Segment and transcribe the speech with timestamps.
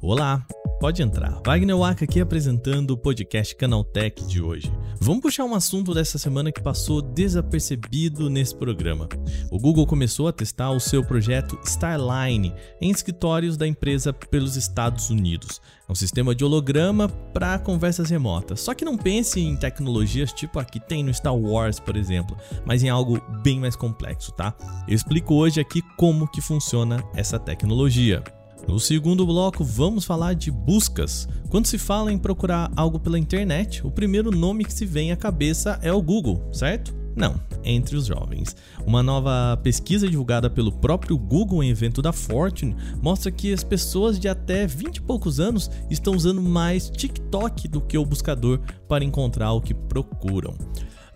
[0.00, 0.46] Olá,
[0.80, 1.40] pode entrar.
[1.44, 4.70] Wagner Waka aqui apresentando o podcast Canaltech de hoje.
[5.04, 9.06] Vamos puxar um assunto dessa semana que passou desapercebido nesse programa.
[9.50, 15.10] O Google começou a testar o seu projeto Starline em escritórios da empresa pelos Estados
[15.10, 15.60] Unidos.
[15.86, 18.60] É um sistema de holograma para conversas remotas.
[18.60, 22.34] Só que não pense em tecnologias tipo a que tem no Star Wars, por exemplo,
[22.64, 24.56] mas em algo bem mais complexo, tá?
[24.88, 28.24] Eu explico hoje aqui como que funciona essa tecnologia.
[28.66, 31.28] No segundo bloco, vamos falar de buscas.
[31.50, 35.16] Quando se fala em procurar algo pela internet, o primeiro nome que se vem à
[35.16, 36.94] cabeça é o Google, certo?
[37.14, 38.56] Não, entre os jovens.
[38.84, 44.18] Uma nova pesquisa divulgada pelo próprio Google em evento da Fortune mostra que as pessoas
[44.18, 49.04] de até 20 e poucos anos estão usando mais TikTok do que o buscador para
[49.04, 50.54] encontrar o que procuram.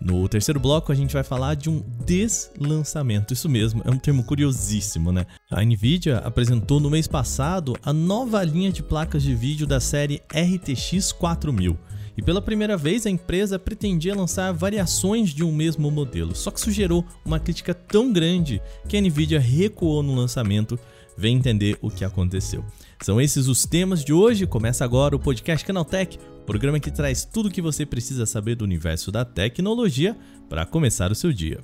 [0.01, 3.33] No terceiro bloco, a gente vai falar de um deslançamento.
[3.33, 5.25] Isso mesmo, é um termo curiosíssimo, né?
[5.51, 10.21] A Nvidia apresentou no mês passado a nova linha de placas de vídeo da série
[10.33, 11.77] RTX 4000.
[12.19, 16.59] E pela primeira vez a empresa pretendia lançar variações de um mesmo modelo, só que
[16.59, 20.77] isso gerou uma crítica tão grande que a Nvidia recuou no lançamento.
[21.19, 22.63] Vem entender o que aconteceu.
[23.01, 24.47] São esses os temas de hoje.
[24.47, 28.63] Começa agora o podcast Canaltech, programa que traz tudo o que você precisa saber do
[28.63, 30.15] universo da tecnologia
[30.47, 31.59] para começar o seu dia.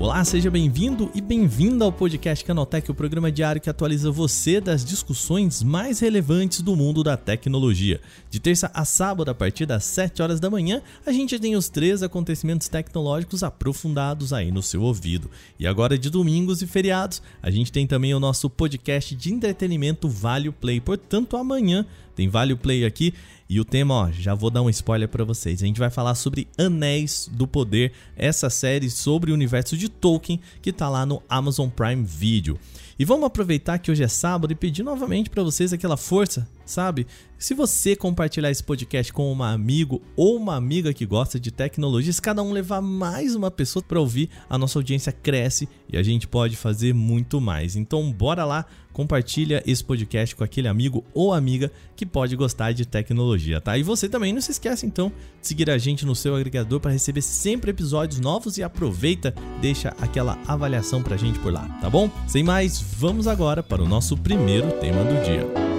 [0.00, 4.84] Olá, seja bem-vindo e bem-vinda ao podcast Canaltech, o programa diário que atualiza você das
[4.84, 8.00] discussões mais relevantes do mundo da tecnologia.
[8.30, 11.68] De terça a sábado, a partir das 7 horas da manhã, a gente tem os
[11.68, 15.28] três acontecimentos tecnológicos aprofundados aí no seu ouvido.
[15.58, 20.08] E agora, de domingos e feriados, a gente tem também o nosso podcast de entretenimento
[20.08, 20.80] Vale Play.
[20.80, 21.84] Portanto, amanhã
[22.18, 23.14] tem Vale Play aqui
[23.48, 25.62] e o tema, ó, já vou dar um spoiler para vocês.
[25.62, 30.40] A gente vai falar sobre Anéis do Poder, essa série sobre o universo de Tolkien
[30.60, 32.58] que tá lá no Amazon Prime Video.
[32.98, 37.06] E vamos aproveitar que hoje é sábado e pedir novamente para vocês aquela força, sabe?
[37.38, 42.12] Se você compartilhar esse podcast com um amigo ou uma amiga que gosta de tecnologia,
[42.12, 46.02] se cada um levar mais uma pessoa para ouvir, a nossa audiência cresce e a
[46.02, 47.76] gente pode fazer muito mais.
[47.76, 52.84] Então, bora lá, compartilha esse podcast com aquele amigo ou amiga que pode gostar de
[52.84, 53.78] tecnologia, tá?
[53.78, 56.90] E você também não se esquece então de seguir a gente no seu agregador para
[56.90, 62.10] receber sempre episódios novos e aproveita, deixa aquela avaliação pra gente por lá, tá bom?
[62.26, 65.77] Sem mais, vamos agora para o nosso primeiro tema do dia.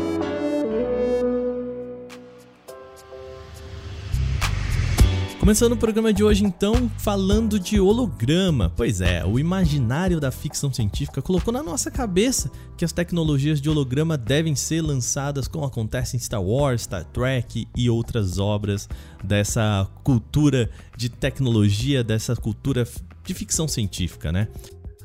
[5.40, 8.74] Começando o programa de hoje, então, falando de holograma.
[8.76, 13.70] Pois é, o imaginário da ficção científica colocou na nossa cabeça que as tecnologias de
[13.70, 18.90] holograma devem ser lançadas como acontece em Star Wars, Star Trek e outras obras
[19.24, 22.86] dessa cultura de tecnologia, dessa cultura
[23.24, 24.50] de ficção científica, né?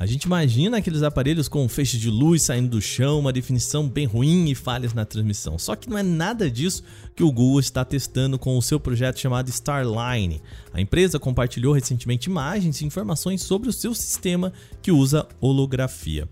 [0.04, 4.04] A gente imagina aqueles aparelhos com feixes de luz saindo do chão, uma definição bem
[4.04, 5.58] ruim e falhas na transmissão.
[5.58, 6.84] Só que não é nada disso
[7.16, 10.42] que o Google está testando com o seu projeto chamado Starline.
[10.74, 16.28] A empresa compartilhou recentemente imagens e informações sobre o seu sistema que usa holografia.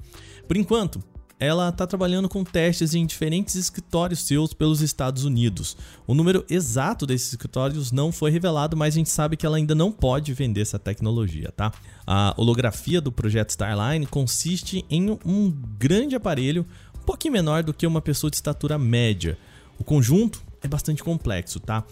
[0.46, 1.02] Por enquanto,
[1.38, 5.76] ela está trabalhando com testes em diferentes escritórios seus pelos Estados Unidos.
[6.06, 9.74] O número exato desses escritórios não foi revelado, mas a gente sabe que ela ainda
[9.74, 11.72] não pode vender essa tecnologia, tá?
[12.06, 16.66] A holografia do projeto Starline consiste em um grande aparelho,
[16.96, 19.36] um pouquinho menor do que uma pessoa de estatura média.
[19.78, 21.84] O conjunto é bastante complexo, tá?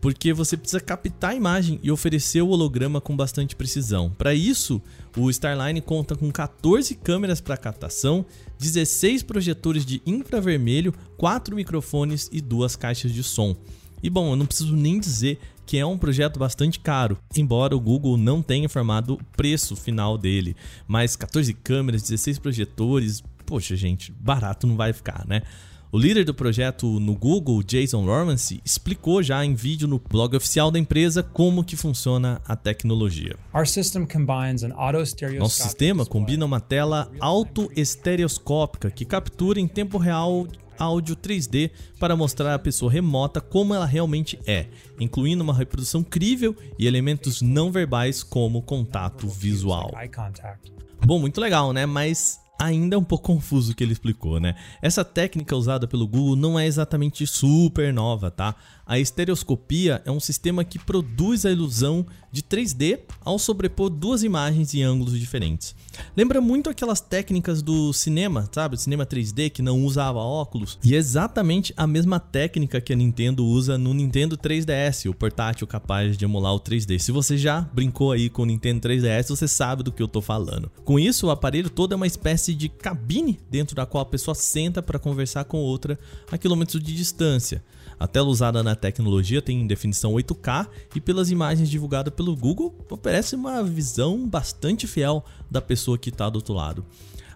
[0.00, 4.10] Porque você precisa captar a imagem e oferecer o holograma com bastante precisão.
[4.10, 4.80] Para isso,
[5.16, 8.24] o Starline conta com 14 câmeras para captação,
[8.58, 13.56] 16 projetores de infravermelho, 4 microfones e duas caixas de som.
[14.02, 17.80] E bom, eu não preciso nem dizer que é um projeto bastante caro, embora o
[17.80, 20.56] Google não tenha informado o preço final dele.
[20.86, 25.42] Mas 14 câmeras, 16 projetores, poxa gente, barato não vai ficar, né?
[25.90, 30.70] O líder do projeto no Google, Jason Lawrence, explicou já em vídeo no blog oficial
[30.70, 33.36] da empresa como que funciona a tecnologia.
[35.38, 40.46] Nosso sistema combina uma tela autoestereoscópica que captura em tempo real
[40.78, 44.66] áudio 3D para mostrar à pessoa remota como ela realmente é,
[45.00, 49.90] incluindo uma reprodução crível e elementos não verbais como contato visual.
[51.04, 51.86] Bom, muito legal, né?
[51.86, 54.56] Mas ainda é um pouco confuso o que ele explicou, né?
[54.82, 58.54] Essa técnica usada pelo Google não é exatamente super nova, tá?
[58.88, 64.72] A estereoscopia é um sistema que produz a ilusão de 3D ao sobrepor duas imagens
[64.72, 65.76] em ângulos diferentes.
[66.16, 68.80] Lembra muito aquelas técnicas do cinema, sabe?
[68.80, 70.78] cinema 3D que não usava óculos.
[70.82, 75.66] E é exatamente a mesma técnica que a Nintendo usa no Nintendo 3DS, o portátil
[75.66, 76.98] capaz de emular o 3D.
[76.98, 80.22] Se você já brincou aí com o Nintendo 3DS, você sabe do que eu tô
[80.22, 80.72] falando.
[80.82, 84.34] Com isso, o aparelho todo é uma espécie de cabine dentro da qual a pessoa
[84.34, 85.98] senta para conversar com outra
[86.32, 87.62] a quilômetros de distância.
[87.98, 93.34] A tela usada na tecnologia tem definição 8K e pelas imagens divulgadas pelo Google oferece
[93.34, 96.84] uma visão bastante fiel da pessoa que está do outro lado.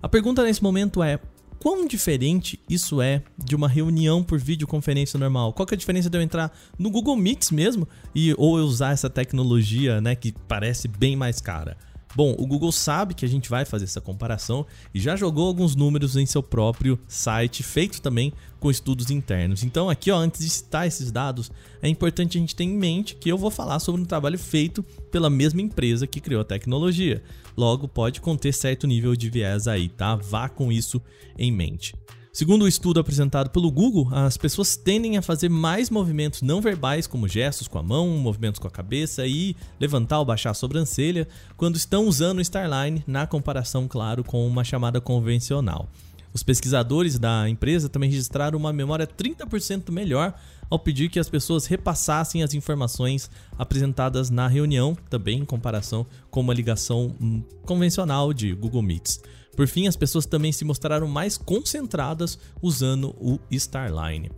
[0.01, 1.19] A pergunta nesse momento é:
[1.59, 5.53] quão diferente isso é de uma reunião por videoconferência normal?
[5.53, 8.65] Qual que é a diferença de eu entrar no Google Meets mesmo e ou eu
[8.65, 11.77] usar essa tecnologia, né, que parece bem mais cara?
[12.15, 15.75] Bom, o Google sabe que a gente vai fazer essa comparação e já jogou alguns
[15.75, 19.63] números em seu próprio site, feito também com estudos internos.
[19.65, 21.51] Então, aqui, ó, antes de citar esses dados,
[21.81, 24.83] é importante a gente ter em mente que eu vou falar sobre um trabalho feito
[25.11, 27.23] pela mesma empresa que criou a tecnologia.
[27.57, 30.15] Logo, pode conter certo nível de viés aí, tá?
[30.15, 31.01] Vá com isso
[31.39, 31.95] em mente.
[32.35, 37.07] Segundo o estudo apresentado pelo Google, as pessoas tendem a fazer mais movimentos não verbais,
[37.07, 41.29] como gestos com a mão, movimentos com a cabeça e levantar ou baixar a sobrancelha,
[41.59, 45.91] quando estão usando o Starline, na comparação, claro, com uma chamada convencional.
[46.33, 50.33] Os pesquisadores da empresa também registraram uma memória 30% melhor
[50.71, 56.41] ao pedir que as pessoas repassassem as informações apresentadas na reunião, também em comparação com
[56.41, 59.21] uma ligação hum, convencional de Google Meets.
[59.57, 64.31] Por fim, as pessoas também se mostraram mais concentradas usando o Starline.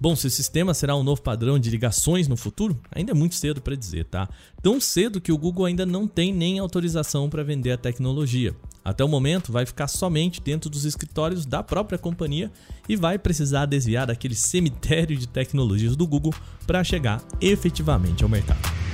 [0.00, 3.34] Bom, se o sistema será um novo padrão de ligações no futuro, ainda é muito
[3.34, 4.28] cedo para dizer, tá?
[4.62, 8.54] Tão cedo que o Google ainda não tem nem autorização para vender a tecnologia.
[8.84, 12.50] Até o momento, vai ficar somente dentro dos escritórios da própria companhia
[12.88, 16.32] e vai precisar desviar daquele cemitério de tecnologias do Google
[16.64, 18.87] para chegar efetivamente ao mercado.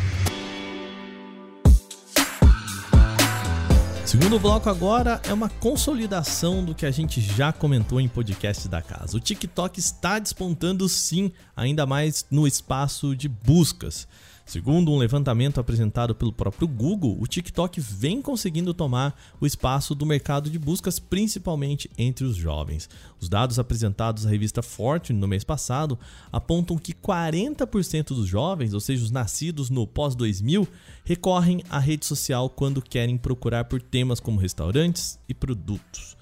[4.06, 8.82] Segundo bloco agora é uma consolidação do que a gente já comentou em podcast da
[8.82, 9.16] casa.
[9.16, 14.06] O TikTok está despontando sim, ainda mais no espaço de buscas.
[14.46, 20.04] Segundo um levantamento apresentado pelo próprio Google, o TikTok vem conseguindo tomar o espaço do
[20.04, 22.88] mercado de buscas, principalmente entre os jovens.
[23.18, 25.98] Os dados apresentados à revista Fortune no mês passado
[26.30, 30.68] apontam que 40% dos jovens, ou seja, os nascidos no pós-2000,
[31.04, 36.13] recorrem à rede social quando querem procurar por temas como restaurantes e produtos.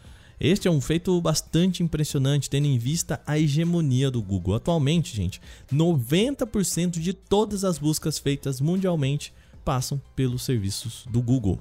[0.45, 4.57] Este é um feito bastante impressionante, tendo em vista a hegemonia do Google.
[4.57, 5.41] Atualmente, gente,
[5.73, 9.33] 90% de todas as buscas feitas mundialmente
[9.65, 11.61] passam pelos serviços do Google.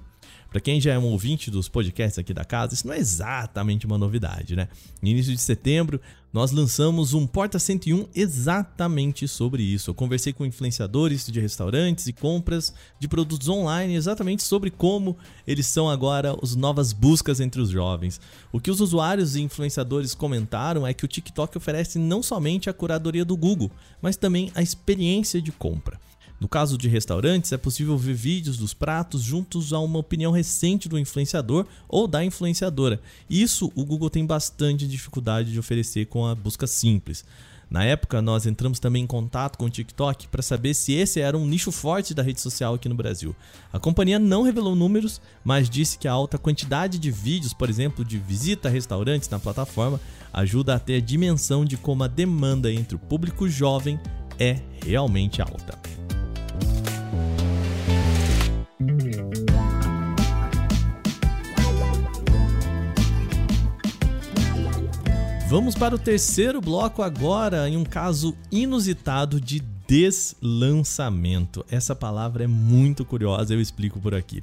[0.51, 3.85] Para quem já é um ouvinte dos podcasts aqui da casa, isso não é exatamente
[3.85, 4.67] uma novidade, né?
[5.01, 6.01] No início de setembro,
[6.33, 9.89] nós lançamos um Porta 101 exatamente sobre isso.
[9.89, 15.15] Eu conversei com influenciadores de restaurantes e compras de produtos online exatamente sobre como
[15.47, 18.19] eles são agora as novas buscas entre os jovens.
[18.51, 22.73] O que os usuários e influenciadores comentaram é que o TikTok oferece não somente a
[22.73, 23.71] curadoria do Google,
[24.01, 25.97] mas também a experiência de compra.
[26.41, 30.89] No caso de restaurantes, é possível ver vídeos dos pratos juntos a uma opinião recente
[30.89, 32.99] do influenciador ou da influenciadora.
[33.29, 37.23] Isso o Google tem bastante dificuldade de oferecer com a busca simples.
[37.69, 41.37] Na época, nós entramos também em contato com o TikTok para saber se esse era
[41.37, 43.35] um nicho forte da rede social aqui no Brasil.
[43.71, 48.03] A companhia não revelou números, mas disse que a alta quantidade de vídeos, por exemplo,
[48.03, 50.01] de visita a restaurantes na plataforma,
[50.33, 53.99] ajuda a ter a dimensão de como a demanda entre o público jovem
[54.39, 55.79] é realmente alta.
[65.51, 71.65] Vamos para o terceiro bloco agora, em um caso inusitado de deslançamento.
[71.69, 74.41] Essa palavra é muito curiosa, eu explico por aqui.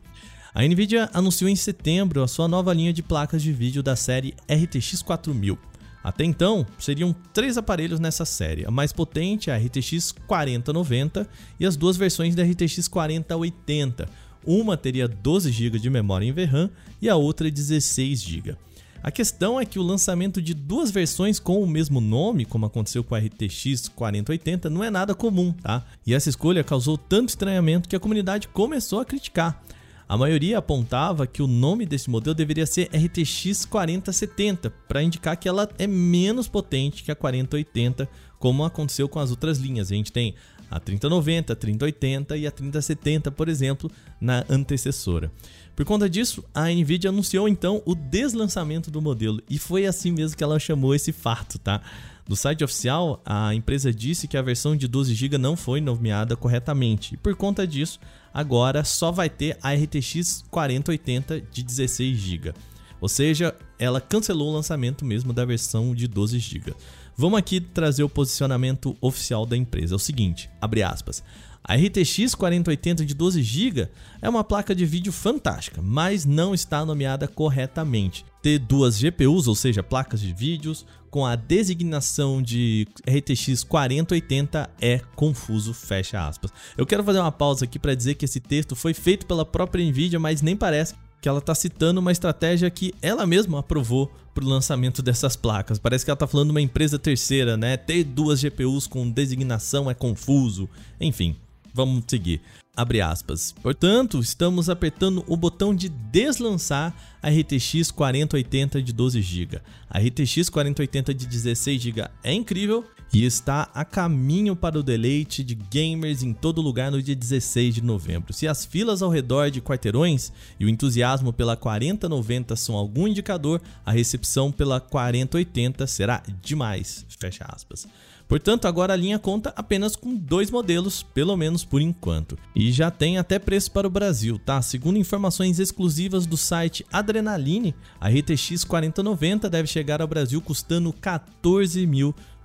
[0.55, 4.35] A Nvidia anunciou em setembro a sua nova linha de placas de vídeo da série
[4.47, 5.59] RTX 4000.
[6.05, 8.67] Até então, seriam três aparelhos nessa série.
[8.67, 11.27] A mais potente a RTX 4090
[11.59, 14.09] e as duas versões da RTX 4080.
[14.51, 16.71] Uma teria 12 GB de memória em VRAM
[17.03, 18.57] e a outra 16 GB.
[19.03, 23.05] A questão é que o lançamento de duas versões com o mesmo nome, como aconteceu
[23.05, 25.85] com a RTX 4080, não é nada comum, tá?
[26.07, 29.63] E essa escolha causou tanto estranhamento que a comunidade começou a criticar.
[30.09, 35.47] A maioria apontava que o nome desse modelo deveria ser RTX 4070, para indicar que
[35.47, 39.93] ela é menos potente que a 4080, como aconteceu com as outras linhas.
[39.93, 40.35] A gente tem
[40.71, 45.31] a 3090, a 3080 e a 3070, por exemplo, na antecessora.
[45.75, 50.37] Por conta disso, a Nvidia anunciou então o deslançamento do modelo e foi assim mesmo
[50.37, 51.81] que ela chamou esse fato, tá?
[52.29, 56.37] No site oficial, a empresa disse que a versão de 12 GB não foi nomeada
[56.37, 58.01] corretamente e por conta disso,
[58.35, 62.55] agora só vai ter a RTX 4080 de 16 GB.
[63.01, 66.75] Ou seja, ela cancelou o lançamento mesmo da versão de 12 GB.
[67.21, 69.93] Vamos aqui trazer o posicionamento oficial da empresa.
[69.93, 71.21] É o seguinte, abre aspas.
[71.65, 73.89] A RTX 4080 de 12 GB
[74.23, 78.25] é uma placa de vídeo fantástica, mas não está nomeada corretamente.
[78.41, 85.01] Ter duas GPUs, ou seja, placas de vídeos, com a designação de RTX 4080 é
[85.17, 86.53] confuso, fecha aspas.
[86.77, 89.85] Eu quero fazer uma pausa aqui para dizer que esse texto foi feito pela própria
[89.85, 94.45] Nvidia, mas nem parece que ela está citando uma estratégia que ela mesma aprovou para
[94.45, 95.79] o lançamento dessas placas.
[95.79, 97.77] Parece que ela está falando de uma empresa terceira, né?
[97.77, 100.69] Ter duas GPUs com designação é confuso.
[101.01, 101.35] Enfim,
[101.75, 102.41] vamos seguir.
[102.77, 103.53] Abre aspas.
[103.61, 109.61] Portanto, estamos apertando o botão de deslançar a RTX 4080 de 12 GB.
[109.91, 115.43] A RTX 4080 de 16 GB é incrível e está a caminho para o deleite
[115.43, 118.33] de gamers em todo lugar no dia 16 de novembro.
[118.33, 123.61] Se as filas ao redor de quarteirões e o entusiasmo pela 4090 são algum indicador,
[123.85, 127.07] a recepção pela 4080 será demais.
[127.19, 127.87] Fecha aspas.
[128.29, 132.39] Portanto, agora a linha conta apenas com dois modelos, pelo menos por enquanto.
[132.55, 134.61] E já tem até preço para o Brasil, tá?
[134.61, 140.93] Segundo informações exclusivas do site Adrenaline, a RTX 4090 deve chegar ao Brasil custando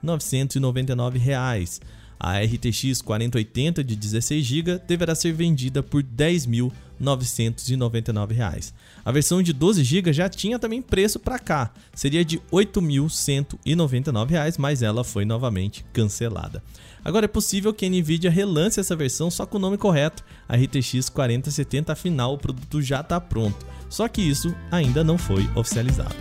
[0.04, 1.82] 14.999 reais.
[2.20, 8.72] A RTX 4080 de 16 GB deverá ser vendida por R$ 10.999.
[9.04, 14.56] A versão de 12 GB já tinha também preço para cá, seria de R$ 8.199,
[14.58, 16.64] mas ela foi novamente cancelada.
[17.04, 20.56] Agora é possível que a Nvidia relance essa versão só com o nome correto, a
[20.56, 23.66] RTX 4070, afinal o produto já está pronto.
[23.90, 26.16] Só que isso ainda não foi oficializado.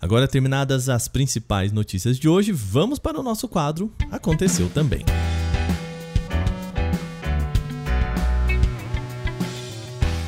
[0.00, 5.04] Agora terminadas as principais notícias de hoje, vamos para o nosso quadro Aconteceu também.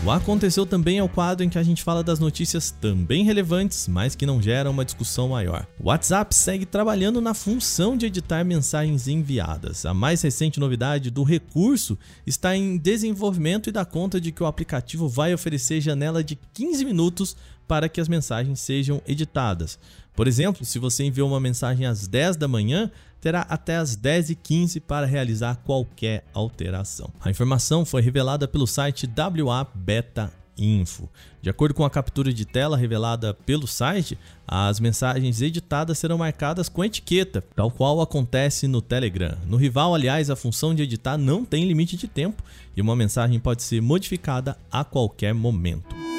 [0.04, 3.86] O Aconteceu também é o quadro em que a gente fala das notícias também relevantes,
[3.86, 5.64] mas que não geram uma discussão maior.
[5.78, 9.86] O WhatsApp segue trabalhando na função de editar mensagens enviadas.
[9.86, 11.96] A mais recente novidade do recurso
[12.26, 16.84] está em desenvolvimento e dá conta de que o aplicativo vai oferecer janela de 15
[16.84, 17.36] minutos
[17.70, 19.78] para que as mensagens sejam editadas.
[20.16, 24.80] Por exemplo, se você enviou uma mensagem às 10 da manhã, terá até as 10h15
[24.80, 27.12] para realizar qualquer alteração.
[27.20, 31.08] A informação foi revelada pelo site WA Beta Info.
[31.40, 36.68] De acordo com a captura de tela revelada pelo site, as mensagens editadas serão marcadas
[36.68, 39.38] com etiqueta, tal qual acontece no Telegram.
[39.46, 42.42] No rival, aliás, a função de editar não tem limite de tempo
[42.76, 46.09] e uma mensagem pode ser modificada a qualquer momento.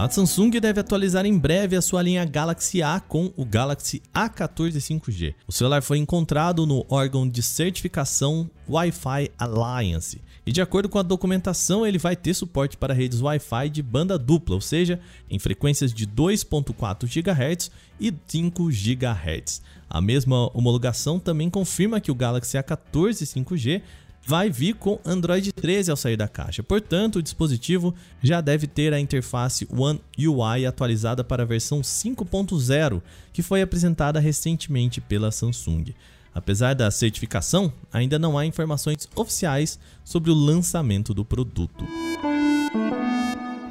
[0.00, 4.76] A Samsung deve atualizar em breve a sua linha Galaxy A com o Galaxy A14
[4.76, 5.34] 5G.
[5.44, 11.02] O celular foi encontrado no órgão de certificação Wi-Fi Alliance e, de acordo com a
[11.02, 15.92] documentação, ele vai ter suporte para redes Wi-Fi de banda dupla, ou seja, em frequências
[15.92, 19.60] de 2.4 GHz e 5 GHz.
[19.90, 23.82] A mesma homologação também confirma que o Galaxy A14 5G
[24.26, 26.62] vai vir com Android 13 ao sair da caixa.
[26.62, 33.02] Portanto, o dispositivo já deve ter a interface One UI atualizada para a versão 5.0,
[33.32, 35.94] que foi apresentada recentemente pela Samsung.
[36.34, 41.84] Apesar da certificação, ainda não há informações oficiais sobre o lançamento do produto.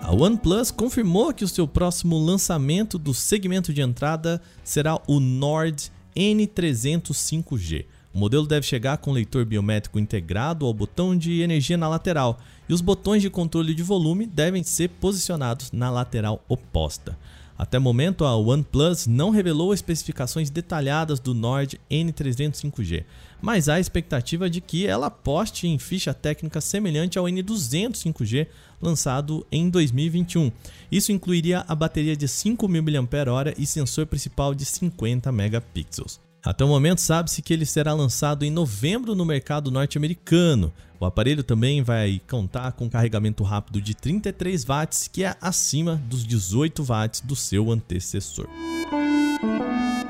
[0.02, 5.92] A OnePlus confirmou que o seu próximo lançamento do segmento de entrada será o Nord
[6.16, 7.86] N300 5G.
[8.18, 12.74] O modelo deve chegar com leitor biométrico integrado ao botão de energia na lateral e
[12.74, 17.16] os botões de controle de volume devem ser posicionados na lateral oposta.
[17.56, 23.06] Até o momento, a OnePlus não revelou especificações detalhadas do Nord N300 5G,
[23.40, 28.48] mas há expectativa de que ela aposte em ficha técnica semelhante ao N200 5G
[28.82, 30.52] lançado em 2021.
[30.92, 36.27] Isso incluiria a bateria de 5.000 mAh e sensor principal de 50 megapixels.
[36.48, 40.72] Até o momento, sabe-se que ele será lançado em novembro no mercado norte-americano.
[40.98, 46.26] O aparelho também vai contar com carregamento rápido de 33 watts, que é acima dos
[46.26, 48.48] 18 watts do seu antecessor.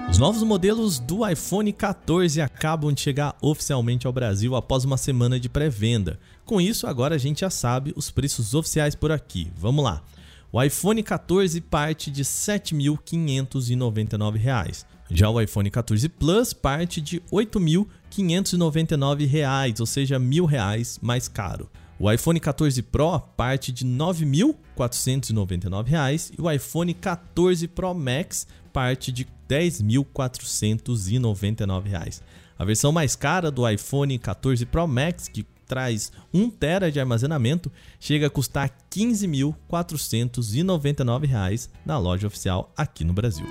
[0.08, 5.40] Os novos modelos do iPhone 14 acabam de chegar oficialmente ao Brasil após uma semana
[5.40, 6.20] de pré-venda.
[6.46, 9.52] Com isso, agora a gente já sabe os preços oficiais por aqui.
[9.58, 10.04] Vamos lá.
[10.52, 17.24] O iPhone 14 parte de R$ 7.599 Já o iPhone 14 Plus parte de R$
[17.32, 21.70] 8.599, ou seja, R$ 1.000 mais caro.
[22.00, 29.12] O iPhone 14 Pro parte de R$ 9.499 e o iPhone 14 Pro Max parte
[29.12, 32.22] de R$ 10.499.
[32.60, 37.72] A versão mais cara do iPhone 14 Pro Max, que traz 1 TB de armazenamento,
[38.00, 43.48] chega a custar R$ 15.499 na loja oficial aqui no Brasil.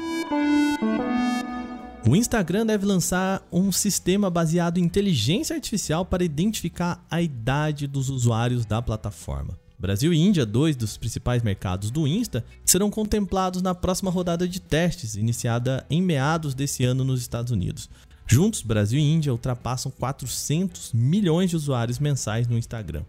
[2.08, 8.10] O Instagram deve lançar um sistema baseado em inteligência artificial para identificar a idade dos
[8.10, 9.58] usuários da plataforma.
[9.76, 14.60] Brasil e Índia, dois dos principais mercados do Insta, serão contemplados na próxima rodada de
[14.60, 17.90] testes, iniciada em meados desse ano nos Estados Unidos.
[18.24, 23.02] Juntos, Brasil e Índia ultrapassam 400 milhões de usuários mensais no Instagram.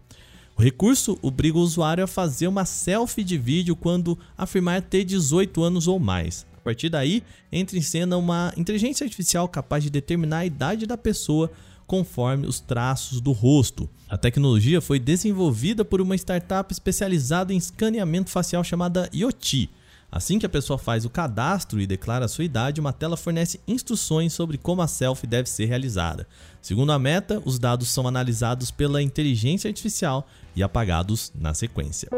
[0.56, 5.62] O recurso obriga o usuário a fazer uma selfie de vídeo quando afirmar ter 18
[5.62, 10.46] anos ou mais partir daí, entra em cena uma inteligência artificial capaz de determinar a
[10.46, 11.50] idade da pessoa
[11.86, 13.88] conforme os traços do rosto.
[14.06, 19.70] A tecnologia foi desenvolvida por uma startup especializada em escaneamento facial chamada Yoti.
[20.12, 23.60] Assim que a pessoa faz o cadastro e declara a sua idade, uma tela fornece
[23.66, 26.26] instruções sobre como a selfie deve ser realizada.
[26.60, 32.10] Segundo a meta, os dados são analisados pela inteligência artificial e apagados na sequência.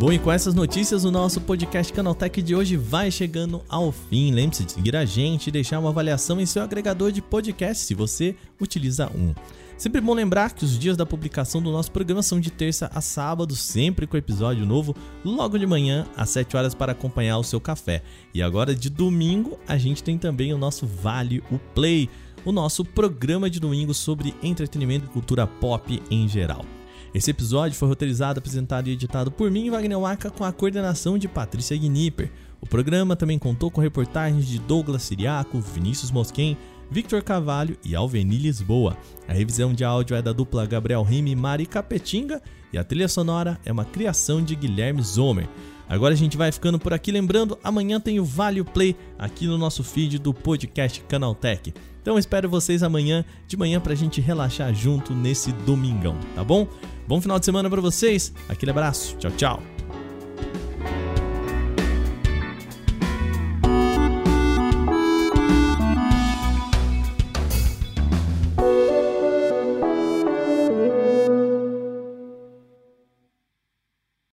[0.00, 4.32] Bom, e com essas notícias, o nosso podcast Canaltech de hoje vai chegando ao fim.
[4.32, 7.92] Lembre-se de seguir a gente e deixar uma avaliação em seu agregador de podcast se
[7.92, 9.34] você utiliza um.
[9.76, 13.02] Sempre bom lembrar que os dias da publicação do nosso programa são de terça a
[13.02, 17.60] sábado, sempre com episódio novo, logo de manhã, às 7 horas, para acompanhar o seu
[17.60, 18.02] café.
[18.32, 22.08] E agora, de domingo, a gente tem também o nosso Vale o Play,
[22.42, 26.64] o nosso programa de domingo sobre entretenimento e cultura pop em geral.
[27.12, 31.26] Esse episódio foi roteirizado, apresentado e editado por mim, Wagner Waka, com a coordenação de
[31.26, 32.30] Patrícia Gnipper.
[32.60, 36.56] O programa também contou com reportagens de Douglas Siriaco, Vinícius Mosquen,
[36.88, 38.96] Victor Carvalho e Alveni Lisboa.
[39.26, 42.40] A revisão de áudio é da dupla Gabriel Rime e Mari Capetinga
[42.72, 45.48] e a trilha sonora é uma criação de Guilherme Zomer.
[45.90, 49.58] Agora a gente vai ficando por aqui, lembrando, amanhã tem o Vale Play aqui no
[49.58, 51.74] nosso feed do podcast Canaltech.
[52.00, 56.68] Então espero vocês amanhã de manhã pra gente relaxar junto nesse domingão, tá bom?
[57.08, 58.32] Bom final de semana para vocês.
[58.48, 59.16] Aquele abraço.
[59.16, 59.79] Tchau, tchau.